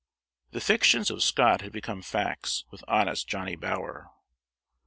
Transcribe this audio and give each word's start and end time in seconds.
The 0.49 0.61
fictions 0.61 1.11
of 1.11 1.21
Scott 1.21 1.61
had 1.61 1.71
become 1.71 2.01
facts 2.01 2.65
with 2.71 2.83
honest 2.87 3.27
Johnny 3.27 3.55
Bower. 3.55 4.09